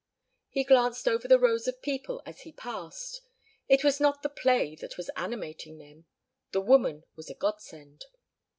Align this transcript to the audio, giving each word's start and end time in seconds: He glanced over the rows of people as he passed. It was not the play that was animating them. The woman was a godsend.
He 0.49 0.63
glanced 0.63 1.07
over 1.07 1.27
the 1.27 1.37
rows 1.37 1.67
of 1.67 1.79
people 1.79 2.23
as 2.25 2.41
he 2.41 2.51
passed. 2.51 3.21
It 3.69 3.83
was 3.83 3.99
not 3.99 4.23
the 4.23 4.29
play 4.29 4.73
that 4.77 4.97
was 4.97 5.11
animating 5.15 5.77
them. 5.77 6.07
The 6.53 6.61
woman 6.61 7.03
was 7.15 7.29
a 7.29 7.35
godsend. 7.35 8.05